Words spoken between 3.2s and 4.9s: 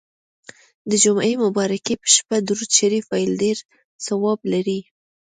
ډیر ثواب لري.